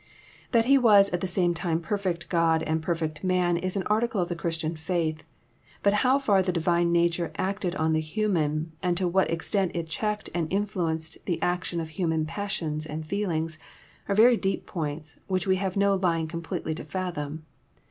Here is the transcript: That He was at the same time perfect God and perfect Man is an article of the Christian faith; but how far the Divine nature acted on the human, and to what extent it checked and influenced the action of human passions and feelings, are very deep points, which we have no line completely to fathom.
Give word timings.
That 0.51 0.65
He 0.65 0.79
was 0.79 1.11
at 1.11 1.21
the 1.21 1.27
same 1.27 1.53
time 1.53 1.79
perfect 1.79 2.27
God 2.27 2.63
and 2.63 2.81
perfect 2.81 3.23
Man 3.23 3.55
is 3.55 3.75
an 3.75 3.83
article 3.85 4.19
of 4.19 4.29
the 4.29 4.35
Christian 4.35 4.75
faith; 4.75 5.23
but 5.83 5.93
how 6.01 6.17
far 6.17 6.41
the 6.41 6.51
Divine 6.51 6.91
nature 6.91 7.31
acted 7.37 7.75
on 7.75 7.93
the 7.93 7.99
human, 8.01 8.71
and 8.81 8.97
to 8.97 9.07
what 9.07 9.29
extent 9.29 9.73
it 9.75 9.87
checked 9.87 10.27
and 10.33 10.51
influenced 10.51 11.19
the 11.25 11.39
action 11.43 11.79
of 11.79 11.89
human 11.89 12.25
passions 12.25 12.87
and 12.87 13.05
feelings, 13.05 13.59
are 14.09 14.15
very 14.15 14.37
deep 14.37 14.65
points, 14.65 15.19
which 15.27 15.45
we 15.45 15.57
have 15.57 15.77
no 15.77 15.93
line 15.93 16.25
completely 16.27 16.73
to 16.73 16.83
fathom. 16.83 17.45